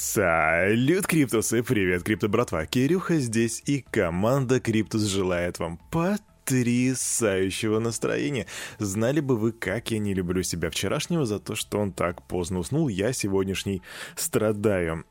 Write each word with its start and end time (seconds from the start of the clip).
Салют, 0.00 1.08
Криптусы! 1.08 1.64
Привет, 1.64 2.04
Крипто 2.04 2.28
братва! 2.28 2.66
Кирюха 2.66 3.18
здесь 3.18 3.64
и 3.66 3.84
команда 3.90 4.60
Криптус 4.60 5.02
желает 5.02 5.58
вам 5.58 5.80
потрясающего 5.90 7.80
настроения. 7.80 8.46
Знали 8.78 9.18
бы 9.18 9.36
вы, 9.36 9.50
как 9.50 9.90
я 9.90 9.98
не 9.98 10.14
люблю 10.14 10.44
себя 10.44 10.70
вчерашнего 10.70 11.26
за 11.26 11.40
то, 11.40 11.56
что 11.56 11.80
он 11.80 11.90
так 11.90 12.22
поздно 12.28 12.60
уснул, 12.60 12.86
я 12.86 13.12
сегодняшний 13.12 13.82
страдаю. 14.14 15.04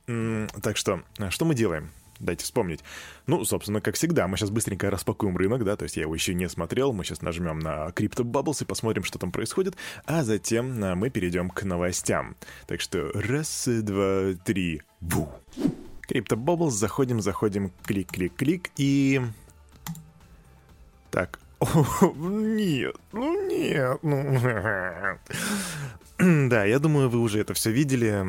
Так 0.63 0.77
что, 0.77 1.04
что 1.31 1.43
мы 1.43 1.54
делаем? 1.54 1.91
Дайте 2.20 2.43
вспомнить. 2.43 2.84
Ну, 3.27 3.43
собственно, 3.45 3.81
как 3.81 3.95
всегда, 3.95 4.27
мы 4.27 4.38
сейчас 4.38 4.49
быстренько 4.49 4.89
распакуем 4.89 5.38
рынок, 5.38 5.63
да, 5.63 5.75
то 5.75 5.84
есть 5.84 5.97
я 5.97 6.04
его 6.04 6.16
еще 6.16 6.34
не 6.34 6.49
смотрел, 6.49 6.93
мы 6.93 7.04
сейчас 7.04 7.21
нажмем 7.21 7.59
на 7.59 7.88
Crypto 7.89 8.23
Bubbles 8.23 8.63
и 8.63 8.66
посмотрим, 8.66 9.04
что 9.04 9.20
там 9.20 9.31
происходит, 9.31 9.75
а 10.05 10.23
затем 10.23 10.84
а, 10.84 10.95
мы 10.95 11.09
перейдем 11.09 11.49
к 11.49 11.63
новостям. 11.63 12.35
Так 12.66 12.81
что 12.81 13.11
раз, 13.13 13.67
два, 13.67 14.34
три, 14.43 14.81
бу. 14.99 15.30
Crypto 16.09 16.35
Bubbles, 16.35 16.71
заходим, 16.71 17.21
заходим, 17.21 17.71
клик, 17.84 18.12
клик, 18.12 18.35
клик, 18.35 18.71
и... 18.77 19.21
Так, 21.12 21.40
о, 21.59 21.68
нет, 22.15 22.95
ну 23.12 23.48
нет, 23.48 23.99
ну... 24.02 25.18
Да, 26.49 26.65
я 26.65 26.79
думаю, 26.79 27.09
вы 27.09 27.20
уже 27.20 27.40
это 27.40 27.54
все 27.54 27.71
видели. 27.71 28.26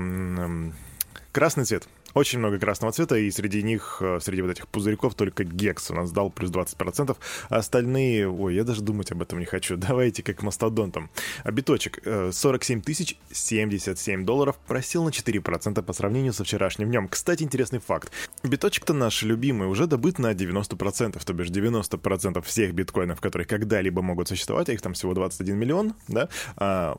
Красный 1.32 1.64
цвет. 1.64 1.88
Очень 2.14 2.38
много 2.38 2.58
красного 2.58 2.92
цвета, 2.92 3.16
и 3.16 3.30
среди 3.30 3.62
них, 3.62 3.98
э, 4.00 4.18
среди 4.20 4.42
вот 4.42 4.50
этих 4.50 4.66
пузырьков, 4.68 5.14
только 5.14 5.44
Гекс 5.44 5.90
у 5.90 5.94
нас 5.94 6.10
дал 6.10 6.30
плюс 6.30 6.50
20%, 6.50 7.16
а 7.48 7.56
остальные, 7.56 8.28
ой, 8.28 8.54
я 8.54 8.64
даже 8.64 8.82
думать 8.82 9.12
об 9.12 9.22
этом 9.22 9.38
не 9.38 9.44
хочу, 9.44 9.76
давайте 9.88 10.22
как 10.22 10.42
мастодонтом. 10.42 11.10
А 11.44 11.50
биточек 11.50 12.00
47 12.32 12.78
э, 12.78 12.82
тысяч 12.82 13.16
77 13.30 14.24
долларов 14.24 14.56
просел 14.66 15.04
на 15.04 15.10
4% 15.10 15.82
по 15.82 15.92
сравнению 15.92 16.32
со 16.32 16.44
вчерашним 16.44 16.88
днем. 16.88 17.08
Кстати, 17.08 17.42
интересный 17.42 17.78
факт. 17.78 18.10
Биточек-то 18.42 18.94
наш 18.94 19.22
любимый 19.22 19.68
уже 19.68 19.86
добыт 19.86 20.18
на 20.18 20.32
90%, 20.32 21.22
то 21.24 21.32
бишь 21.34 21.48
90% 21.48 22.42
всех 22.42 22.72
биткоинов, 22.72 23.20
которые 23.20 23.46
когда-либо 23.46 24.02
могут 24.02 24.28
существовать, 24.28 24.68
а 24.68 24.72
их 24.72 24.80
там 24.80 24.94
всего 24.94 25.14
21 25.14 25.56
миллион, 25.56 25.94
да, 26.08 26.28
а 26.56 26.96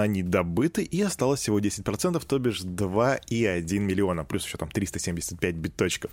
они 0.00 0.22
добыты, 0.22 0.82
и 0.82 1.02
осталось 1.02 1.40
всего 1.40 1.60
10%, 1.60 2.24
то 2.26 2.38
бишь 2.38 2.62
2,1 2.62 3.78
миллиона, 3.78 4.24
плюс 4.24 4.44
еще 4.46 4.58
там 4.58 4.70
375 4.70 5.54
биточков. 5.54 6.10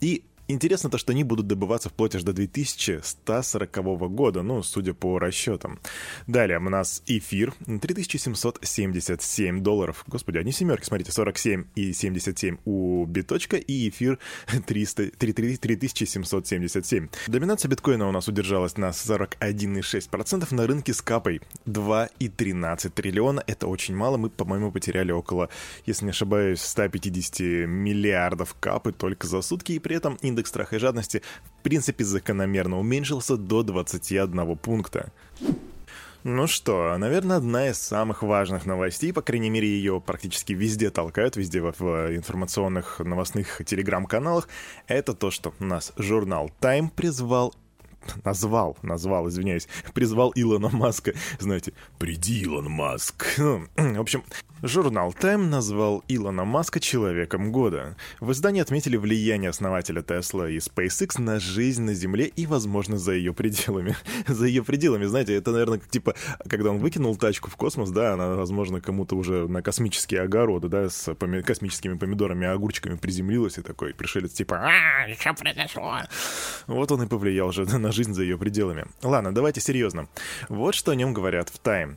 И 0.00 0.22
Интересно 0.48 0.90
то, 0.90 0.98
что 0.98 1.10
они 1.12 1.24
будут 1.24 1.48
добываться 1.48 1.88
вплоть 1.88 2.14
аж 2.14 2.22
до 2.22 2.32
2140 2.32 3.98
года, 4.12 4.42
ну, 4.42 4.62
судя 4.62 4.94
по 4.94 5.18
расчетам. 5.18 5.80
Далее 6.28 6.58
у 6.58 6.68
нас 6.70 7.02
эфир 7.06 7.52
3777 7.66 9.60
долларов. 9.60 10.04
Господи, 10.06 10.38
одни 10.38 10.52
семерки, 10.52 10.84
смотрите, 10.84 11.10
47 11.10 11.64
и 11.74 11.92
77 11.92 12.58
у 12.64 13.04
биточка 13.06 13.56
и 13.56 13.88
эфир 13.88 14.20
300, 14.66 15.10
3777. 15.18 17.08
Доминация 17.26 17.68
биткоина 17.68 18.08
у 18.08 18.12
нас 18.12 18.28
удержалась 18.28 18.76
на 18.76 18.90
41,6%, 18.90 20.54
на 20.54 20.66
рынке 20.68 20.94
с 20.94 21.02
капой 21.02 21.40
2,13 21.66 22.90
триллиона. 22.90 23.42
Это 23.48 23.66
очень 23.66 23.96
мало, 23.96 24.16
мы, 24.16 24.30
по-моему, 24.30 24.70
потеряли 24.70 25.10
около, 25.10 25.48
если 25.86 26.04
не 26.04 26.10
ошибаюсь, 26.10 26.60
150 26.60 27.66
миллиардов 27.66 28.54
капы 28.60 28.92
только 28.92 29.26
за 29.26 29.42
сутки, 29.42 29.72
и 29.72 29.80
при 29.80 29.96
этом 29.96 30.16
индекс 30.36 30.50
страха 30.50 30.76
и 30.76 30.78
жадности 30.78 31.22
в 31.58 31.62
принципе 31.62 32.04
закономерно 32.04 32.78
уменьшился 32.78 33.38
до 33.38 33.62
21 33.62 34.56
пункта. 34.56 35.10
Ну 36.24 36.46
что, 36.48 36.98
наверное, 36.98 37.36
одна 37.36 37.68
из 37.68 37.78
самых 37.78 38.22
важных 38.22 38.66
новостей, 38.66 39.12
по 39.12 39.22
крайней 39.22 39.48
мере, 39.48 39.68
ее 39.68 40.02
практически 40.04 40.52
везде 40.52 40.90
толкают, 40.90 41.36
везде 41.36 41.60
в, 41.60 41.80
информационных 42.16 42.98
новостных 42.98 43.62
телеграм-каналах, 43.64 44.48
это 44.88 45.14
то, 45.14 45.30
что 45.30 45.54
нас 45.60 45.92
журнал 45.96 46.50
Time 46.60 46.90
призвал 46.90 47.54
назвал, 48.24 48.76
назвал, 48.82 49.28
извиняюсь, 49.28 49.68
призвал 49.94 50.32
Илона 50.34 50.68
Маска. 50.68 51.12
Знаете, 51.38 51.72
приди, 51.98 52.40
Илон 52.42 52.70
Маск. 52.70 53.38
В 53.38 54.00
общем, 54.00 54.22
Журнал 54.62 55.12
Time 55.12 55.48
назвал 55.48 56.02
Илона 56.08 56.46
Маска 56.46 56.80
человеком 56.80 57.52
года. 57.52 57.94
В 58.20 58.32
издании 58.32 58.62
отметили 58.62 58.96
влияние 58.96 59.50
основателя 59.50 60.00
Tesla 60.00 60.50
и 60.50 60.56
SpaceX 60.56 61.20
на 61.20 61.38
жизнь 61.38 61.82
на 61.82 61.92
Земле 61.92 62.26
и, 62.26 62.46
возможно, 62.46 62.96
за 62.96 63.12
ее 63.12 63.34
пределами. 63.34 63.94
за 64.26 64.46
ее 64.46 64.64
пределами, 64.64 65.04
знаете, 65.04 65.34
это, 65.34 65.50
наверное, 65.50 65.78
типа, 65.78 66.14
когда 66.48 66.70
он 66.70 66.78
выкинул 66.78 67.16
тачку 67.16 67.50
в 67.50 67.56
космос, 67.56 67.90
да, 67.90 68.14
она, 68.14 68.34
возможно, 68.34 68.80
кому-то 68.80 69.14
уже 69.14 69.46
на 69.46 69.60
космические 69.60 70.22
огороды, 70.22 70.68
да, 70.68 70.88
с 70.88 71.14
космическими 71.44 71.98
помидорами 71.98 72.46
и 72.46 72.48
огурчиками 72.48 72.96
приземлилась 72.96 73.58
и 73.58 73.62
такой 73.62 73.92
пришелец 73.92 74.32
типа 74.32 74.56
«А, 74.56 75.14
что 75.20 75.34
произошло?» 75.34 75.98
Вот 76.66 76.90
он 76.92 77.02
и 77.02 77.06
повлиял 77.06 77.48
уже 77.48 77.66
на 77.66 77.92
жизнь 77.96 78.14
за 78.14 78.22
ее 78.22 78.38
пределами. 78.38 78.84
Ладно, 79.02 79.34
давайте 79.34 79.60
серьезно. 79.60 80.08
Вот 80.48 80.74
что 80.74 80.92
о 80.92 80.94
нем 80.94 81.12
говорят 81.12 81.48
в 81.48 81.60
Time. 81.60 81.96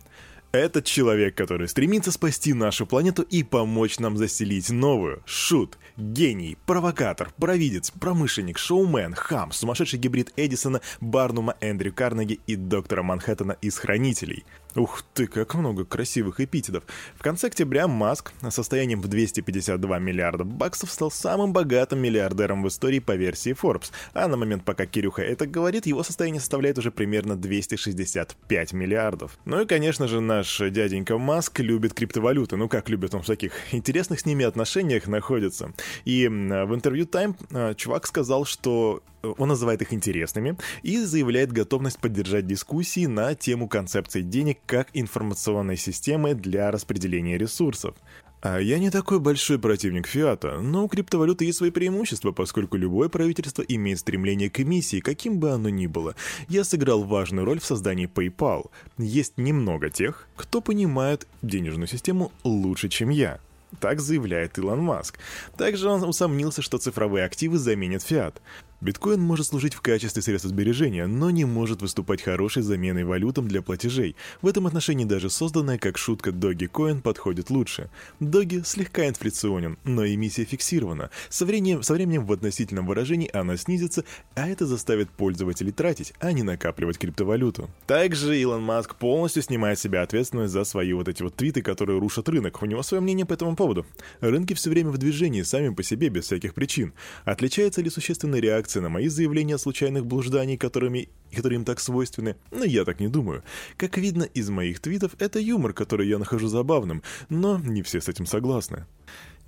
Этот 0.51 0.85
человек, 0.85 1.35
который 1.35 1.67
стремится 1.67 2.11
спасти 2.11 2.53
нашу 2.53 2.87
планету 2.87 3.21
и 3.21 3.43
помочь 3.43 3.99
нам 3.99 4.17
заселить 4.17 4.71
новую. 4.71 5.21
Шут, 5.25 5.77
гений, 5.95 6.57
провокатор, 6.65 7.31
провидец, 7.37 7.91
промышленник, 7.91 8.57
шоумен, 8.57 9.13
хам, 9.13 9.51
сумасшедший 9.51 9.99
гибрид 9.99 10.33
Эдисона, 10.37 10.81
Барнума, 11.01 11.55
Эндрю 11.61 11.93
Карнеги 11.93 12.39
и 12.47 12.55
доктора 12.55 13.03
Манхэттена 13.03 13.57
из 13.61 13.77
«Хранителей». 13.77 14.43
Ух 14.75 15.03
ты, 15.15 15.25
как 15.25 15.55
много 15.55 15.83
красивых 15.83 16.39
эпитетов. 16.39 16.83
В 17.15 17.23
конце 17.23 17.47
октября 17.47 17.87
Маск 17.87 18.31
состоянием 18.49 19.01
в 19.01 19.07
252 19.07 19.99
миллиарда 19.99 20.43
баксов 20.43 20.91
стал 20.91 21.09
самым 21.09 21.53
богатым 21.53 21.99
миллиардером 21.99 22.61
в 22.61 22.67
истории 22.67 22.99
по 22.99 23.15
версии 23.15 23.53
Forbes. 23.59 23.91
А 24.13 24.27
на 24.27 24.37
момент, 24.37 24.63
пока 24.63 24.85
Кирюха 24.85 25.23
это 25.23 25.47
говорит, 25.47 25.87
его 25.87 26.03
состояние 26.03 26.39
составляет 26.39 26.77
уже 26.77 26.91
примерно 26.91 27.35
265 27.35 28.73
миллиардов. 28.73 29.39
Ну 29.45 29.61
и, 29.61 29.65
конечно 29.65 30.07
же, 30.07 30.21
наш 30.21 30.59
дяденька 30.59 31.17
Маск 31.17 31.59
любит 31.61 31.95
криптовалюты. 31.95 32.55
Ну 32.55 32.69
как 32.69 32.89
любит 32.89 33.15
он 33.15 33.23
в 33.23 33.27
таких 33.27 33.53
интересных 33.71 34.19
с 34.19 34.25
ними 34.25 34.45
отношениях 34.45 35.07
находится. 35.07 35.73
И 36.05 36.27
в 36.27 36.75
интервью 36.75 37.05
Time 37.05 37.35
а, 37.51 37.73
чувак 37.73 38.05
сказал, 38.05 38.45
что 38.45 39.01
он 39.21 39.49
называет 39.49 39.81
их 39.81 39.93
интересными 39.93 40.57
и 40.81 40.97
заявляет 40.99 41.51
готовность 41.51 41.99
поддержать 41.99 42.47
дискуссии 42.47 43.05
на 43.05 43.35
тему 43.35 43.67
концепции 43.67 44.21
денег 44.21 44.58
как 44.65 44.89
информационной 44.93 45.77
системы 45.77 46.33
для 46.33 46.71
распределения 46.71 47.37
ресурсов. 47.37 47.95
А 48.41 48.57
я 48.57 48.79
не 48.79 48.89
такой 48.89 49.19
большой 49.19 49.59
противник 49.59 50.07
фиата, 50.07 50.59
но 50.61 50.85
у 50.85 50.87
криптовалюты 50.87 51.43
есть 51.43 51.57
свои 51.57 51.71
преимущества, 51.71 52.31
поскольку 52.31 52.77
любое 52.77 53.09
правительство 53.09 53.61
имеет 53.63 53.99
стремление 53.99 54.49
к 54.49 54.61
эмиссии, 54.61 55.01
каким 55.01 55.39
бы 55.39 55.51
оно 55.51 55.67
ни 55.67 55.87
было. 55.87 56.15
Я 56.47 56.63
сыграл 56.63 57.03
важную 57.03 57.43
роль 57.45 57.59
в 57.59 57.65
создании 57.65 58.07
PayPal. 58.07 58.71
Есть 58.97 59.37
немного 59.37 59.89
тех, 59.89 60.25
кто 60.37 60.61
понимает 60.61 61.27
денежную 61.41 61.87
систему 61.87 62.31
лучше, 62.45 62.87
чем 62.87 63.09
я. 63.09 63.41
Так 63.81 63.99
заявляет 63.99 64.57
Илон 64.57 64.81
Маск. 64.81 65.19
Также 65.57 65.89
он 65.89 66.03
усомнился, 66.03 66.61
что 66.61 66.77
цифровые 66.77 67.25
активы 67.25 67.57
заменят 67.57 68.03
фиат. 68.03 68.41
Биткоин 68.81 69.19
может 69.19 69.47
служить 69.47 69.73
в 69.73 69.81
качестве 69.81 70.21
средства 70.21 70.49
сбережения, 70.49 71.05
но 71.05 71.31
не 71.31 71.43
может 71.43 71.81
выступать 71.81 72.21
хорошей 72.21 72.63
заменой 72.63 73.03
валютам 73.03 73.45
для 73.45 73.61
платежей. 73.61 74.15
В 74.41 74.47
этом 74.47 74.67
отношении 74.67 75.03
даже 75.03 75.29
созданная 75.29 75.77
как 75.77 75.97
шутка 75.97 76.29
Dogecoin 76.29 77.01
подходит 77.01 77.49
лучше. 77.49 77.89
Доги 78.21 78.61
слегка 78.63 79.09
инфляционен, 79.09 79.77
но 79.83 80.07
эмиссия 80.07 80.45
фиксирована. 80.45 81.09
Со 81.27 81.45
временем, 81.45 81.83
со 81.83 81.93
временем 81.93 82.25
в 82.25 82.31
относительном 82.31 82.87
выражении 82.87 83.29
она 83.33 83.57
снизится, 83.57 84.05
а 84.35 84.47
это 84.47 84.65
заставит 84.65 85.09
пользователей 85.09 85.73
тратить, 85.73 86.13
а 86.21 86.31
не 86.31 86.43
накапливать 86.43 86.97
криптовалюту. 86.97 87.69
Также 87.85 88.39
Илон 88.39 88.63
Маск 88.63 88.95
полностью 88.95 89.43
снимает 89.43 89.77
себя 89.77 90.03
ответственность 90.03 90.53
за 90.53 90.63
свои 90.63 90.93
вот 90.93 91.09
эти 91.09 91.21
вот 91.21 91.35
твиты, 91.35 91.61
которые 91.61 91.99
рушат 91.99 92.29
рынок. 92.29 92.61
У 92.61 92.65
него 92.65 92.81
свое 92.83 93.01
мнение 93.01 93.25
по 93.25 93.33
этому 93.33 93.57
поводу. 93.57 93.85
Рынки 94.21 94.53
все 94.53 94.69
время 94.69 94.91
в 94.91 94.97
движении, 94.97 95.41
сами 95.41 95.67
по 95.73 95.83
себе, 95.83 96.07
без 96.07 96.23
всяких 96.23 96.53
причин. 96.53 96.93
Отличается 97.25 97.81
ли 97.81 97.89
существенная 97.89 98.39
реакция 98.39 98.68
реакция 98.69 98.81
на 98.83 98.89
мои 98.89 99.07
заявления 99.07 99.55
о 99.55 99.57
случайных 99.57 100.05
блужданий, 100.05 100.55
которыми, 100.55 101.09
которые 101.33 101.57
им 101.57 101.65
так 101.65 101.79
свойственны, 101.79 102.35
но 102.51 102.63
я 102.63 102.85
так 102.85 102.99
не 102.99 103.07
думаю. 103.07 103.43
Как 103.77 103.97
видно 103.97 104.23
из 104.23 104.49
моих 104.49 104.79
твитов, 104.79 105.11
это 105.17 105.39
юмор, 105.39 105.73
который 105.73 106.07
я 106.07 106.19
нахожу 106.19 106.47
забавным, 106.47 107.01
но 107.29 107.57
не 107.57 107.81
все 107.81 107.99
с 107.99 108.09
этим 108.09 108.27
согласны. 108.27 108.85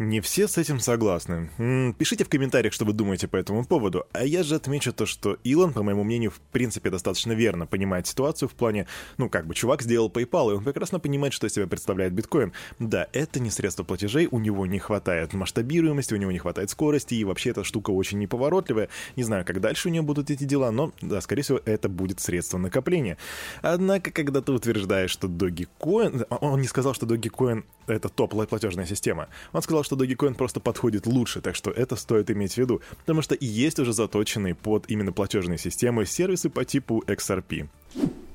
Не 0.01 0.19
все 0.19 0.47
с 0.47 0.57
этим 0.57 0.79
согласны. 0.79 1.51
Пишите 1.99 2.23
в 2.23 2.29
комментариях, 2.29 2.73
что 2.73 2.85
вы 2.85 2.93
думаете 2.93 3.27
по 3.27 3.35
этому 3.35 3.63
поводу. 3.63 4.07
А 4.13 4.25
я 4.25 4.41
же 4.41 4.55
отмечу 4.55 4.93
то, 4.93 5.05
что 5.05 5.37
Илон, 5.43 5.73
по 5.73 5.83
моему 5.83 6.03
мнению, 6.03 6.31
в 6.31 6.39
принципе 6.39 6.89
достаточно 6.89 7.33
верно 7.33 7.67
понимает 7.67 8.07
ситуацию 8.07 8.49
в 8.49 8.53
плане, 8.53 8.87
ну 9.19 9.29
как 9.29 9.45
бы 9.45 9.53
чувак 9.53 9.83
сделал 9.83 10.09
PayPal, 10.09 10.53
и 10.53 10.55
он 10.55 10.63
прекрасно 10.63 10.99
понимает, 10.99 11.33
что 11.33 11.47
себя 11.49 11.67
представляет 11.67 12.13
биткоин. 12.13 12.51
Да, 12.79 13.09
это 13.13 13.39
не 13.39 13.51
средство 13.51 13.83
платежей, 13.83 14.27
у 14.31 14.39
него 14.39 14.65
не 14.65 14.79
хватает 14.79 15.33
масштабируемости, 15.33 16.15
у 16.15 16.17
него 16.17 16.31
не 16.31 16.39
хватает 16.39 16.71
скорости, 16.71 17.13
и 17.13 17.23
вообще 17.23 17.51
эта 17.51 17.63
штука 17.63 17.91
очень 17.91 18.17
неповоротливая. 18.17 18.89
Не 19.15 19.21
знаю, 19.21 19.45
как 19.45 19.61
дальше 19.61 19.87
у 19.87 19.91
нее 19.91 20.01
будут 20.01 20.31
эти 20.31 20.45
дела, 20.45 20.71
но, 20.71 20.93
да, 21.01 21.21
скорее 21.21 21.43
всего, 21.43 21.61
это 21.63 21.89
будет 21.89 22.19
средство 22.19 22.57
накопления. 22.57 23.19
Однако, 23.61 24.09
когда 24.09 24.41
ты 24.41 24.51
утверждаешь, 24.51 25.11
что 25.11 25.27
Dogecoin... 25.27 26.25
Он 26.41 26.59
не 26.59 26.67
сказал, 26.67 26.95
что 26.95 27.05
Dogecoin— 27.05 27.65
это 27.85 28.09
топ-платежная 28.09 28.87
система. 28.87 29.27
Он 29.51 29.61
сказал, 29.61 29.83
что 29.83 29.90
что 29.91 29.97
Dogecoin 29.97 30.35
просто 30.35 30.61
подходит 30.61 31.05
лучше, 31.05 31.41
так 31.41 31.53
что 31.53 31.69
это 31.69 31.97
стоит 31.97 32.31
иметь 32.31 32.53
в 32.53 32.57
виду, 32.57 32.81
потому 32.99 33.21
что 33.21 33.35
есть 33.37 33.77
уже 33.77 33.91
заточенные 33.91 34.55
под 34.55 34.89
именно 34.89 35.11
платежные 35.11 35.57
системы 35.57 36.05
сервисы 36.05 36.49
по 36.49 36.63
типу 36.63 37.03
XRP. 37.07 37.67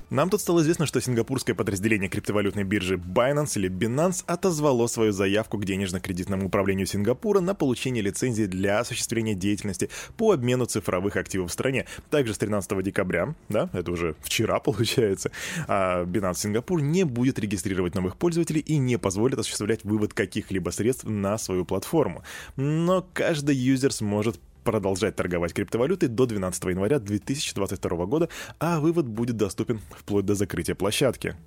Нам 0.09 0.29
тут 0.29 0.39
стало 0.39 0.61
известно, 0.61 0.85
что 0.85 1.01
сингапурское 1.01 1.53
подразделение 1.53 2.07
криптовалютной 2.09 2.63
биржи 2.63 2.95
Binance 2.95 3.57
или 3.57 3.69
Binance 3.69 4.23
отозвало 4.25 4.87
свою 4.87 5.11
заявку 5.11 5.57
к 5.57 5.65
денежно-кредитному 5.65 6.45
управлению 6.45 6.87
Сингапура 6.87 7.41
на 7.41 7.53
получение 7.53 8.01
лицензии 8.01 8.45
для 8.45 8.79
осуществления 8.79 9.33
деятельности 9.33 9.89
по 10.15 10.31
обмену 10.31 10.65
цифровых 10.65 11.17
активов 11.17 11.49
в 11.49 11.53
стране. 11.53 11.87
Также 12.09 12.33
с 12.33 12.37
13 12.37 12.81
декабря, 12.83 13.35
да, 13.49 13.69
это 13.73 13.91
уже 13.91 14.15
вчера 14.21 14.59
получается, 14.61 15.31
а 15.67 16.05
Binance 16.05 16.35
Сингапур 16.35 16.81
не 16.81 17.03
будет 17.03 17.37
регистрировать 17.37 17.93
новых 17.93 18.15
пользователей 18.15 18.61
и 18.61 18.77
не 18.77 18.97
позволит 18.97 19.37
осуществлять 19.39 19.83
вывод 19.83 20.13
каких-либо 20.13 20.69
средств 20.69 21.03
на 21.03 21.37
свою 21.37 21.65
платформу. 21.65 22.23
Но 22.55 23.05
каждый 23.13 23.57
юзер 23.57 23.91
сможет 23.91 24.39
продолжать 24.67 25.15
торговать 25.15 25.53
криптовалютой 25.53 26.09
до 26.09 26.25
12 26.25 26.61
января 26.65 26.99
2022 26.99 28.05
года, 28.05 28.27
а 28.59 28.81
вывод 28.81 29.07
будет 29.07 29.37
доступен 29.37 29.79
вплоть 29.97 30.25
до 30.25 30.35
закрытия 30.35 30.75
площадки. 30.75 31.37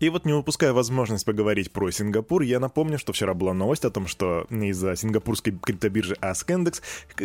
И 0.00 0.08
вот 0.08 0.24
не 0.24 0.32
упуская 0.32 0.72
возможность 0.72 1.26
поговорить 1.26 1.70
про 1.72 1.90
Сингапур, 1.90 2.40
я 2.40 2.58
напомню, 2.58 2.98
что 2.98 3.12
вчера 3.12 3.34
была 3.34 3.52
новость 3.52 3.84
о 3.84 3.90
том, 3.90 4.06
что 4.06 4.46
из-за 4.48 4.96
сингапурской 4.96 5.52
криптобиржи 5.52 6.16
AskIndex 6.22 6.80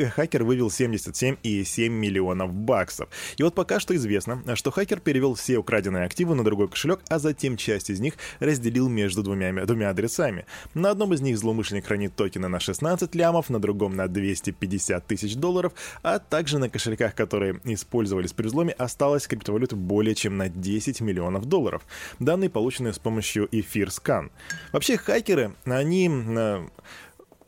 хакер 0.09 0.43
вывел 0.43 0.67
77,7 0.67 1.87
миллионов 1.87 2.53
баксов. 2.53 3.07
И 3.37 3.43
вот 3.43 3.55
пока 3.55 3.79
что 3.79 3.95
известно, 3.95 4.43
что 4.55 4.71
хакер 4.71 4.99
перевел 4.99 5.35
все 5.35 5.57
украденные 5.57 6.03
активы 6.03 6.35
на 6.35 6.43
другой 6.43 6.67
кошелек, 6.67 6.99
а 7.07 7.17
затем 7.17 7.55
часть 7.55 7.89
из 7.89 8.01
них 8.01 8.15
разделил 8.41 8.89
между 8.89 9.23
двумя, 9.23 9.53
двумя 9.65 9.91
адресами. 9.91 10.45
На 10.73 10.91
одном 10.91 11.13
из 11.13 11.21
них 11.21 11.37
злоумышленник 11.37 11.85
хранит 11.85 12.13
токены 12.17 12.49
на 12.49 12.59
16 12.59 13.15
лямов, 13.15 13.49
на 13.49 13.59
другом 13.59 13.95
на 13.95 14.09
250 14.09 15.07
тысяч 15.07 15.37
долларов, 15.37 15.71
а 16.03 16.19
также 16.19 16.59
на 16.59 16.69
кошельках, 16.69 17.15
которые 17.15 17.61
использовались 17.63 18.33
при 18.33 18.47
взломе, 18.47 18.73
осталось 18.73 19.27
криптовалюты 19.27 19.77
более 19.77 20.13
чем 20.13 20.35
на 20.35 20.49
10 20.49 20.99
миллионов 20.99 21.45
долларов. 21.45 21.81
Данные 22.19 22.49
получены 22.49 22.64
полученные 22.65 22.93
с 22.93 22.99
помощью 22.99 23.47
эфир 23.51 23.91
скан. 23.91 24.31
Вообще 24.71 24.97
хакеры, 24.97 25.53
они 25.65 26.09
э, 26.09 26.67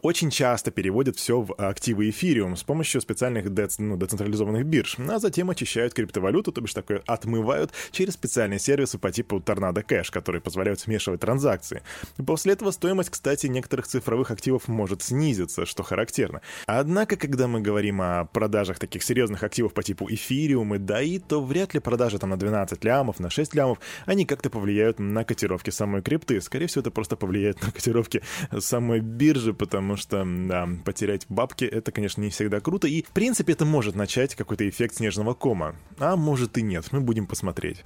очень 0.01 0.29
часто 0.29 0.71
переводят 0.71 1.17
все 1.17 1.41
в 1.41 1.53
активы 1.53 2.09
эфириум 2.09 2.55
с 2.55 2.63
помощью 2.63 3.01
специальных 3.01 3.53
дец, 3.53 3.79
ну, 3.79 3.97
децентрализованных 3.97 4.65
бирж, 4.65 4.97
а 4.99 5.19
затем 5.19 5.49
очищают 5.49 5.93
криптовалюту, 5.93 6.51
то 6.51 6.61
бишь 6.61 6.73
такое 6.73 7.01
отмывают 7.05 7.71
через 7.91 8.13
специальные 8.13 8.59
сервисы 8.59 8.97
по 8.97 9.11
типу 9.11 9.37
Tornado 9.37 9.85
Cash, 9.85 10.11
которые 10.11 10.41
позволяют 10.41 10.79
смешивать 10.79 11.21
транзакции. 11.21 11.81
После 12.25 12.53
этого 12.53 12.71
стоимость, 12.71 13.09
кстати, 13.09 13.47
некоторых 13.47 13.87
цифровых 13.87 14.31
активов 14.31 14.67
может 14.67 15.01
снизиться, 15.01 15.65
что 15.65 15.83
характерно. 15.83 16.41
Однако, 16.65 17.15
когда 17.15 17.47
мы 17.47 17.61
говорим 17.61 18.01
о 18.01 18.25
продажах 18.25 18.79
таких 18.79 19.03
серьезных 19.03 19.43
активов 19.43 19.73
по 19.73 19.83
типу 19.83 20.07
эфириум 20.09 20.75
и 20.75 20.77
DAI, 20.77 21.23
то 21.27 21.43
вряд 21.43 21.73
ли 21.73 21.79
продажи 21.79 22.19
там 22.19 22.29
на 22.29 22.37
12 22.37 22.83
лямов, 22.83 23.19
на 23.19 23.29
6 23.29 23.55
лямов, 23.55 23.79
они 24.05 24.25
как-то 24.25 24.49
повлияют 24.49 24.99
на 24.99 25.23
котировки 25.23 25.69
самой 25.69 26.01
крипты. 26.01 26.39
Скорее 26.41 26.67
всего, 26.67 26.81
это 26.81 26.91
просто 26.91 27.15
повлияет 27.15 27.61
на 27.61 27.71
котировки 27.71 28.21
самой 28.59 28.99
биржи, 28.99 29.53
потому 29.53 29.86
что, 29.95 30.25
да, 30.25 30.67
потерять 30.83 31.25
бабки— 31.29 31.65
это, 31.65 31.91
конечно, 31.91 32.21
не 32.21 32.29
всегда 32.29 32.59
круто, 32.59 32.87
и, 32.87 33.03
в 33.03 33.09
принципе, 33.09 33.53
это 33.53 33.65
может 33.65 33.95
начать 33.95 34.35
какой-то 34.35 34.67
эффект 34.67 34.95
снежного 34.95 35.33
кома. 35.33 35.75
А 35.99 36.15
может 36.15 36.57
и 36.57 36.61
нет, 36.61 36.85
мы 36.91 36.99
будем 36.99 37.27
посмотреть. 37.27 37.83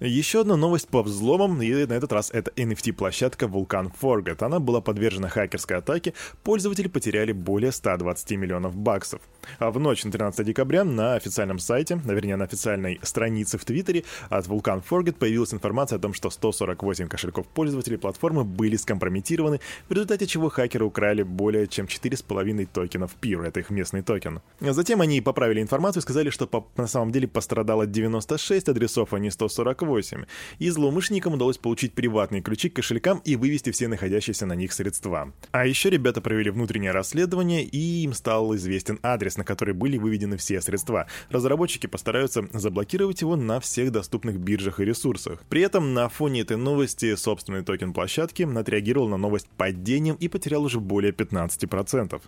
Еще 0.00 0.42
одна 0.42 0.56
новость 0.56 0.86
по 0.86 1.02
взломам, 1.02 1.60
и 1.60 1.84
на 1.84 1.92
этот 1.92 2.12
раз 2.12 2.30
это 2.30 2.52
NFT-площадка 2.52 3.46
Vulkan 3.46 3.90
Forget. 4.00 4.44
Она 4.44 4.60
была 4.60 4.80
подвержена 4.80 5.28
хакерской 5.28 5.78
атаке, 5.78 6.14
пользователи 6.44 6.86
потеряли 6.86 7.32
более 7.32 7.72
120 7.72 8.30
миллионов 8.32 8.76
баксов. 8.76 9.20
А 9.58 9.72
в 9.72 9.80
ночь 9.80 10.04
на 10.04 10.12
13 10.12 10.46
декабря 10.46 10.84
на 10.84 11.14
официальном 11.14 11.58
сайте, 11.58 12.00
вернее 12.04 12.36
на 12.36 12.44
официальной 12.44 13.00
странице 13.02 13.58
в 13.58 13.64
Твиттере 13.64 14.04
от 14.28 14.46
Vulkan 14.46 14.84
Forget 14.88 15.14
появилась 15.14 15.52
информация 15.52 15.96
о 15.96 16.00
том, 16.00 16.14
что 16.14 16.30
148 16.30 17.08
кошельков 17.08 17.48
пользователей 17.48 17.96
платформы 17.96 18.44
были 18.44 18.76
скомпрометированы, 18.76 19.58
в 19.88 19.92
результате 19.92 20.28
чего 20.28 20.48
хакеры 20.48 20.84
украли 20.84 21.24
более 21.24 21.66
чем 21.66 21.86
4,5 21.86 22.68
токенов 22.72 23.16
PIR, 23.20 23.48
это 23.48 23.58
их 23.58 23.70
местный 23.70 24.02
токен. 24.02 24.42
Затем 24.60 25.00
они 25.00 25.20
поправили 25.20 25.60
информацию 25.60 26.02
и 26.02 26.04
сказали, 26.04 26.30
что 26.30 26.46
по, 26.46 26.68
на 26.76 26.86
самом 26.86 27.10
деле 27.10 27.26
пострадало 27.26 27.84
96 27.84 28.68
адресов, 28.68 29.12
а 29.12 29.18
не 29.18 29.30
148, 29.32 29.87
8, 29.88 30.24
и 30.58 30.70
злоумышленникам 30.70 31.34
удалось 31.34 31.58
получить 31.58 31.94
приватные 31.94 32.42
ключи 32.42 32.68
к 32.68 32.76
кошелькам 32.76 33.20
и 33.24 33.34
вывести 33.34 33.72
все 33.72 33.88
находящиеся 33.88 34.46
на 34.46 34.52
них 34.52 34.72
средства. 34.72 35.32
А 35.50 35.66
еще 35.66 35.90
ребята 35.90 36.20
провели 36.20 36.50
внутреннее 36.50 36.92
расследование, 36.92 37.64
и 37.64 38.04
им 38.04 38.12
стал 38.12 38.54
известен 38.54 39.00
адрес, 39.02 39.36
на 39.36 39.44
который 39.44 39.74
были 39.74 39.98
выведены 39.98 40.36
все 40.36 40.60
средства. 40.60 41.06
Разработчики 41.30 41.86
постараются 41.86 42.46
заблокировать 42.52 43.20
его 43.20 43.34
на 43.34 43.58
всех 43.58 43.90
доступных 43.90 44.38
биржах 44.38 44.80
и 44.80 44.84
ресурсах. 44.84 45.42
При 45.48 45.62
этом 45.62 45.94
на 45.94 46.08
фоне 46.08 46.42
этой 46.42 46.56
новости 46.56 47.16
собственный 47.16 47.64
токен 47.64 47.92
площадки 47.92 48.42
отреагировал 48.42 49.08
на 49.08 49.16
новость 49.16 49.48
падением 49.56 50.16
и 50.16 50.28
потерял 50.28 50.62
уже 50.62 50.78
более 50.80 51.12
15%. 51.12 52.20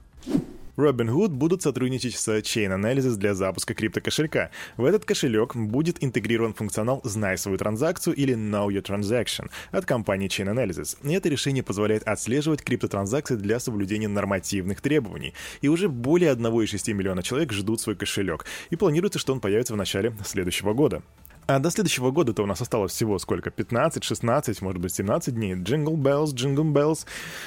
Robinhood 0.81 1.29
будут 1.29 1.63
сотрудничать 1.63 2.17
с 2.17 2.29
Chainalysis 2.29 3.17
для 3.17 3.35
запуска 3.35 3.75
криптокошелька. 3.75 4.51
В 4.77 4.85
этот 4.85 5.05
кошелек 5.05 5.55
будет 5.55 6.03
интегрирован 6.03 6.55
функционал 6.55 7.01
«Знай 7.05 7.37
свою 7.37 7.59
транзакцию» 7.59 8.17
или 8.17 8.35
Know 8.35 8.69
Your 8.69 8.83
Transaction 8.83 9.51
от 9.71 9.85
компании 9.85 10.29
Chainalysis. 10.29 10.97
Это 11.03 11.29
решение 11.29 11.63
позволяет 11.63 12.03
отслеживать 12.05 12.63
криптотранзакции 12.63 13.37
для 13.37 13.61
соблюдения 13.61 14.09
нормативных 14.09 14.81
требований. 14.81 15.35
И 15.61 15.69
уже 15.69 15.89
более 15.89 16.33
1,6 16.33 16.93
миллиона 16.93 17.23
человек 17.23 17.53
ждут 17.53 17.81
свой 17.81 17.97
кошелек. 17.97 18.47
И 18.71 18.77
планируется, 18.77 19.19
что 19.19 19.33
он 19.33 19.41
появится 19.41 19.75
в 19.75 19.77
начале 19.77 20.15
следующего 20.25 20.73
года. 20.73 21.03
А 21.51 21.59
до 21.59 21.69
следующего 21.73 22.13
года-то 22.13 22.45
у 22.45 22.47
нас 22.47 22.61
осталось 22.61 22.93
всего 22.93 23.19
сколько? 23.19 23.51
15, 23.51 24.05
16, 24.05 24.63
может 24.63 24.81
быть, 24.81 24.95
17 24.95 25.35
дней. 25.35 25.55
Jingle 25.55 25.97
Bells, 25.97 26.33
Jingle 26.33 26.63
Bells. 26.63 27.07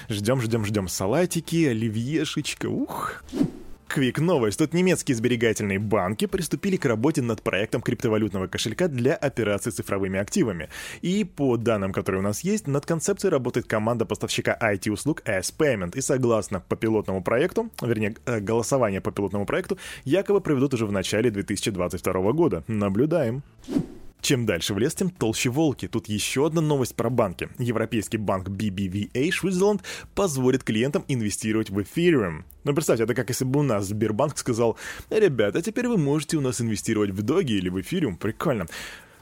Ждем, 0.10 0.42
ждем, 0.42 0.66
ждем 0.66 0.90
салатики, 0.90 1.68
оливьешечка, 1.68 2.66
ух. 2.66 3.24
Квик 3.88 4.20
новость. 4.20 4.60
Тут 4.60 4.74
немецкие 4.74 5.16
сберегательные 5.16 5.80
банки 5.80 6.26
приступили 6.26 6.76
к 6.76 6.84
работе 6.84 7.22
над 7.22 7.44
проектом 7.44 7.82
криптовалютного 7.82 8.48
кошелька 8.48 8.90
для 8.90 9.14
операций 9.14 9.72
с 9.72 9.76
цифровыми 9.76 10.20
активами. 10.20 10.68
И 11.02 11.24
по 11.24 11.56
данным, 11.56 11.94
которые 11.94 12.20
у 12.20 12.24
нас 12.24 12.42
есть, 12.42 12.68
над 12.68 12.86
концепцией 12.86 13.32
работает 13.32 13.68
команда 13.68 14.06
поставщика 14.06 14.58
IT-услуг 14.62 15.22
S-Payment. 15.24 15.98
И 15.98 16.02
согласно 16.02 16.60
по 16.60 16.76
пилотному 16.76 17.24
проекту, 17.24 17.70
вернее, 17.82 18.18
э, 18.26 18.42
голосование 18.42 19.00
по 19.00 19.14
пилотному 19.14 19.46
проекту, 19.46 19.78
якобы 20.04 20.42
проведут 20.42 20.74
уже 20.74 20.86
в 20.86 20.92
начале 20.92 21.32
2022 21.32 22.34
года. 22.34 22.66
Наблюдаем. 22.68 23.44
Чем 24.24 24.46
дальше 24.46 24.74
в 24.74 24.78
лес, 24.80 24.96
тем 24.96 25.10
толще 25.10 25.50
волки. 25.50 25.90
Тут 25.90 26.08
еще 26.08 26.46
одна 26.46 26.62
новость 26.62 26.96
про 26.96 27.10
банки. 27.10 27.50
Европейский 27.60 28.16
банк 28.16 28.48
BBVA 28.48 29.32
Switzerland 29.32 29.82
позволит 30.16 30.64
клиентам 30.64 31.04
инвестировать 31.10 31.70
в 31.70 31.78
Ethereum. 31.78 32.46
Ну, 32.64 32.74
представьте, 32.74 33.04
это 33.04 33.16
как 33.16 33.28
если 33.28 33.44
бы 33.44 33.60
у 33.60 33.64
нас 33.64 33.88
Сбербанк 33.88 34.38
сказал, 34.38 34.78
ребята, 35.10 35.62
теперь 35.62 35.90
вы 35.90 35.98
можете 35.98 36.38
у 36.38 36.42
нас 36.42 36.62
инвестировать 36.62 37.10
в 37.10 37.22
Доги 37.22 37.52
или 37.52 37.68
в 37.68 37.82
Эфириум. 37.82 38.16
Прикольно. 38.16 38.68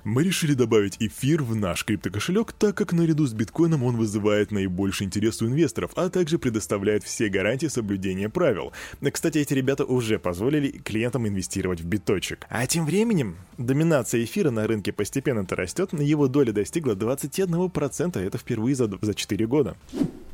Мы 0.04 0.24
решили 0.24 0.54
добавить 0.54 0.98
эфир 1.00 1.44
в 1.44 1.56
наш 1.56 1.86
криптокошелек, 1.86 2.54
так 2.54 2.76
как 2.76 2.92
наряду 2.92 3.28
с 3.28 3.34
биткоином 3.34 3.84
он 3.84 3.98
вызывает 3.98 4.52
наибольший 4.52 5.06
интерес 5.06 5.42
у 5.42 5.48
инвесторов, 5.48 5.92
а 5.96 6.10
также 6.10 6.40
предоставляет 6.40 7.04
все 7.04 7.30
гарантии 7.30 7.68
соблюдения 7.68 8.28
правил. 8.28 8.72
Кстати, 9.12 9.38
эти 9.38 9.54
ребята 9.54 9.86
уже 9.86 10.18
позволили 10.18 10.72
клиентам 10.72 11.28
инвестировать 11.28 11.82
в 11.82 11.86
биточек. 11.86 12.48
А 12.50 12.66
тем 12.66 12.86
временем 12.86 13.38
доминация 13.58 14.24
эфира 14.24 14.50
на 14.50 14.66
рынке 14.66 14.92
постепенно-то 14.92 15.56
растет, 15.56 15.94
его 15.94 16.28
доля 16.28 16.52
достигла 16.52 16.94
21%, 16.94 18.20
это 18.20 18.38
впервые 18.38 18.76
за, 18.76 18.90
за 19.02 19.14
4 19.14 19.48
года. 19.48 19.78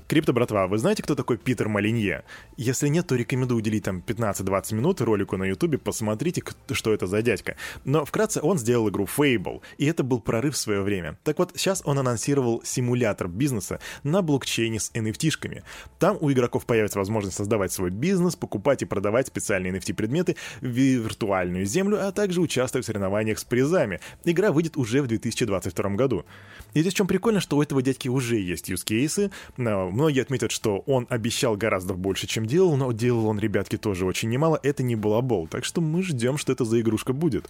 Крипто, 0.08 0.32
братва, 0.32 0.68
вы 0.68 0.78
знаете, 0.78 1.04
кто 1.04 1.16
такой 1.16 1.38
Питер 1.38 1.68
Малинье? 1.68 2.24
Если 2.56 2.88
нет, 2.88 3.08
то 3.08 3.16
рекомендую 3.16 3.58
уделить 3.58 3.84
там 3.84 4.02
15-20 4.06 4.76
минут 4.76 5.02
ролику 5.02 5.36
на 5.36 5.44
ютубе, 5.44 5.78
посмотрите, 5.78 6.42
что 6.72 6.94
это 6.94 7.08
за 7.08 7.22
дядька. 7.22 7.58
Но 7.84 8.06
вкратце 8.06 8.40
он 8.42 8.58
сделал 8.58 8.88
игру 8.88 9.06
Fable, 9.06 9.62
и 9.78 9.86
это 9.86 10.04
был 10.04 10.22
прорыв 10.22 10.56
в 10.56 10.58
свое 10.58 10.82
время. 10.82 11.18
Так 11.26 11.40
вот, 11.40 11.52
сейчас 11.56 11.82
он 11.84 12.00
анонсировал 12.00 12.62
симулятор 12.64 13.28
бизнеса 13.28 13.82
на 14.04 14.22
блокчейне 14.22 14.80
с 14.80 14.92
NFT-шками. 14.94 15.64
Там 16.00 16.18
у 16.22 16.32
игроков 16.32 16.66
появится 16.66 17.00
возможность 17.00 17.36
создавать 17.36 17.74
свой 17.74 17.90
бизнес, 17.90 18.38
покупать 18.38 18.84
и 18.84 18.86
продавать 18.86 19.28
специальные 19.28 19.74
NFT-предметы 19.74 20.38
виртуальную 20.62 21.66
землю, 21.66 21.98
а 22.00 22.14
также 22.14 22.40
участвовать 22.40 22.86
в 22.86 22.88
соревнованиях 22.88 23.40
с 23.40 23.44
призами. 23.44 24.00
Игра 24.24 24.54
выйдет 24.54 24.78
уже 24.78 25.02
в 25.02 25.08
2022 25.08 25.90
году. 25.92 26.24
И 26.74 26.80
здесь 26.80 26.94
в 26.94 26.98
чем 26.98 27.08
прикольно, 27.08 27.42
что 27.42 27.58
у 27.58 27.62
этого 27.62 27.82
дядьки 27.82 28.08
уже 28.08 28.38
есть 28.38 28.70
юзкейсы, 28.70 29.32
Многие 29.98 30.22
отметят, 30.22 30.52
что 30.52 30.84
он 30.86 31.08
обещал 31.10 31.58
гораздо 31.58 31.96
больше, 31.96 32.28
чем 32.28 32.46
делал, 32.46 32.78
но 32.78 32.92
делал 32.92 33.26
он, 33.26 33.40
ребятки, 33.40 33.80
тоже 33.80 34.06
очень 34.06 34.30
немало. 34.30 34.60
Это 34.62 34.84
не 34.84 34.96
балабол, 34.96 35.48
так 35.48 35.66
что 35.66 35.82
мы 35.82 36.04
ждем, 36.04 36.38
что 36.38 36.52
это 36.52 36.66
за 36.66 36.80
игрушка 36.80 37.14
будет. 37.14 37.50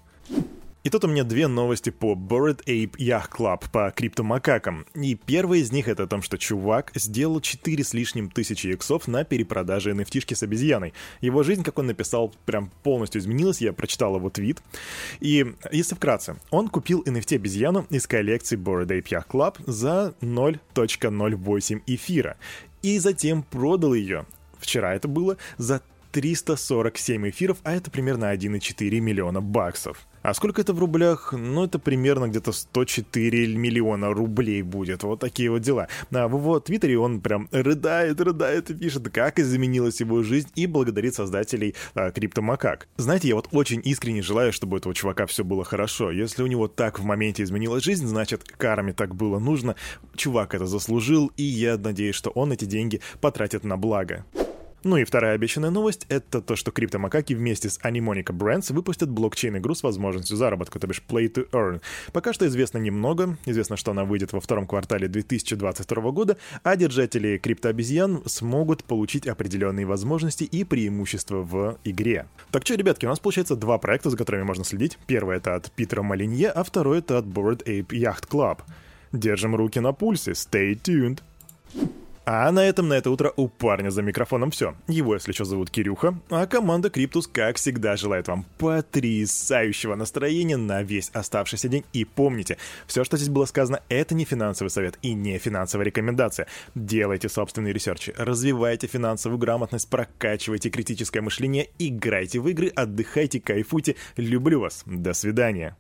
И 0.88 0.90
тут 0.90 1.04
у 1.04 1.10
меня 1.10 1.26
две 1.26 1.48
новости 1.48 1.90
по 1.90 2.14
Bored 2.14 2.64
Ape 2.64 2.96
Yacht 2.96 3.32
Club, 3.38 3.66
по 3.74 3.92
криптомакакам. 3.94 4.86
И 4.94 5.16
первая 5.16 5.60
из 5.60 5.70
них 5.74 5.90
это 5.90 6.04
о 6.04 6.08
том, 6.08 6.22
что 6.22 6.38
чувак 6.38 6.94
сделал 6.96 7.42
4 7.42 7.84
с 7.84 7.94
лишним 7.94 8.32
тысячи 8.32 8.68
иксов 8.68 9.06
на 9.06 9.26
перепродаже 9.26 9.92
nft 9.92 10.34
с 10.34 10.44
обезьяной. 10.44 10.94
Его 11.20 11.44
жизнь, 11.44 11.66
как 11.66 11.78
он 11.78 11.88
написал, 11.88 12.34
прям 12.46 12.72
полностью 12.84 13.20
изменилась, 13.20 13.60
я 13.60 13.74
прочитал 13.74 14.16
его 14.16 14.30
твит. 14.30 14.62
И 15.20 15.56
если 15.74 15.94
вкратце, 15.94 16.38
он 16.52 16.70
купил 16.70 17.04
NFT-обезьяну 17.04 17.86
из 17.90 18.08
коллекции 18.08 18.58
Bored 18.58 18.88
Ape 18.88 19.10
Yacht 19.10 19.28
Club 19.28 19.56
за 19.66 20.16
0.08 20.22 21.82
эфира. 21.86 22.38
И 22.82 22.98
затем 23.00 23.44
продал 23.44 23.94
ее 23.94 24.26
вчера 24.60 24.96
это 24.96 25.08
было, 25.08 25.38
за 25.58 25.82
347 26.12 27.30
эфиров, 27.30 27.58
а 27.64 27.74
это 27.74 27.92
примерно 27.92 28.34
1,4 28.34 29.00
миллиона 29.00 29.42
баксов. 29.42 30.08
А 30.28 30.34
сколько 30.34 30.60
это 30.60 30.74
в 30.74 30.80
рублях? 30.80 31.32
Ну, 31.32 31.64
это 31.64 31.80
примерно 31.80 32.28
где-то 32.28 32.52
104 32.52 33.56
миллиона 33.56 34.14
рублей 34.14 34.62
будет. 34.62 35.04
Вот 35.04 35.22
такие 35.22 35.50
вот 35.50 35.62
дела. 35.62 35.88
А 36.12 36.28
в 36.28 36.36
его 36.38 36.60
твиттере 36.60 37.00
он 37.00 37.22
прям 37.22 37.48
рыдает, 37.52 38.20
рыдает 38.20 38.70
и 38.70 38.74
пишет, 38.74 39.10
как 39.10 39.40
изменилась 39.40 40.02
его 40.02 40.24
жизнь 40.24 40.50
и 40.56 40.68
благодарит 40.68 41.16
создателей 41.16 41.76
а, 41.94 42.12
Криптомакак. 42.12 42.90
Знаете, 42.98 43.30
я 43.30 43.36
вот 43.36 43.48
очень 43.54 43.82
искренне 43.86 44.22
желаю, 44.22 44.52
чтобы 44.52 44.76
у 44.76 44.78
этого 44.80 44.94
чувака 44.94 45.28
все 45.28 45.46
было 45.46 45.64
хорошо. 45.64 46.12
Если 46.12 46.44
у 46.44 46.48
него 46.48 46.68
так 46.68 47.00
в 47.00 47.06
моменте 47.06 47.44
изменилась 47.44 47.86
жизнь, 47.86 48.06
значит, 48.06 48.44
карме 48.44 48.92
так 48.92 49.16
было 49.16 49.40
нужно. 49.40 49.76
Чувак 50.18 50.56
это 50.56 50.66
заслужил, 50.66 51.32
и 51.38 51.44
я 51.44 51.78
надеюсь, 51.78 52.16
что 52.16 52.32
он 52.32 52.52
эти 52.52 52.66
деньги 52.66 53.00
потратит 53.22 53.64
на 53.64 53.78
благо. 53.78 54.26
Ну 54.84 54.98
и 54.98 55.04
вторая 55.06 55.34
обещанная 55.34 55.72
новость— 55.72 56.06
это 56.10 56.40
то, 56.40 56.56
что 56.56 56.72
криптомакаки 56.72 57.34
вместе 57.34 57.70
с 57.70 57.80
Animonica 57.80 58.32
Brands 58.32 58.72
выпустят 58.72 59.10
блокчейн-игру 59.10 59.74
с 59.74 59.84
возможностью 59.84 60.38
заработка, 60.38 60.80
то 60.80 60.88
бишь 60.88 61.02
Play 61.08 61.34
to 61.34 61.50
Earn. 61.50 61.82
Пока 62.14 62.32
что 62.32 62.46
известно 62.48 62.78
немного. 62.78 63.38
Известно, 63.46 63.76
что 63.76 63.92
она 63.92 64.06
выйдет 64.06 64.34
во 64.34 64.40
втором 64.40 64.68
квартале 64.68 65.08
2022 65.08 66.12
года, 66.12 66.38
а 66.64 66.76
держатели 66.76 67.38
криптообезьян 67.38 68.22
смогут 68.28 68.84
получить 68.84 69.28
определенные 69.28 69.86
возможности 69.86 70.44
и 70.44 70.64
преимущества 70.64 71.38
в 71.42 71.80
игре. 71.84 72.28
Так 72.52 72.64
что, 72.66 72.76
ребятки, 72.76 73.06
у 73.06 73.10
нас 73.10 73.20
получается 73.20 73.56
два 73.56 73.80
проекта, 73.80 74.12
за 74.12 74.18
которыми 74.18 74.44
можно 74.44 74.64
следить. 74.64 75.00
Первый— 75.08 75.38
это 75.38 75.56
от 75.56 75.72
Питера 75.72 76.04
Малинье, 76.04 76.50
а 76.50 76.64
второй— 76.64 77.00
это 77.00 77.18
от 77.18 77.26
Bored 77.26 77.64
Ape 77.66 77.88
Yacht 77.88 78.28
Club. 78.30 78.60
Держим 79.12 79.56
руки 79.56 79.80
на 79.80 79.92
пульсе. 79.92 80.32
Stay 80.32 80.80
tuned. 80.80 81.22
А 82.30 82.52
на 82.52 82.60
этом 82.60 82.90
на 82.90 82.96
это 82.96 83.10
утро 83.10 83.32
у 83.38 83.48
парня 83.48 83.90
за 83.90 84.02
микрофоном 84.02 84.52
все. 84.52 84.76
Его, 84.90 85.14
если 85.14 85.32
что, 85.32 85.46
зовут 85.46 85.70
Кирюха, 85.70 86.20
а 86.30 86.46
команда 86.46 86.90
Криптус, 86.90 87.26
как 87.26 87.56
всегда, 87.56 87.96
желает 87.96 88.28
вам 88.28 88.46
потрясающего 88.58 89.96
настроения 89.96 90.58
на 90.58 90.84
весь 90.84 91.10
оставшийся 91.12 91.70
день. 91.70 91.86
И 91.94 92.04
помните, 92.04 92.58
все, 92.86 93.06
что 93.06 93.16
здесь 93.16 93.30
было 93.30 93.46
сказано, 93.46 93.82
это 93.88 94.14
не 94.14 94.26
финансовый 94.26 94.68
совет 94.68 95.00
и 95.02 95.14
не 95.14 95.38
финансовая 95.38 95.86
рекомендация. 95.86 96.48
Делайте 96.76 97.30
собственные 97.30 97.72
ресерчи, 97.72 98.14
развивайте 98.18 98.88
финансовую 98.88 99.40
грамотность, 99.40 99.90
прокачивайте 99.90 100.70
критическое 100.70 101.22
мышление, 101.22 101.70
играйте 101.80 102.42
в 102.42 102.50
игры, 102.50 102.68
отдыхайте, 102.76 103.40
кайфуйте. 103.40 103.96
Люблю 104.18 104.60
вас. 104.60 104.84
До 104.86 105.14
свидания. 105.14 105.78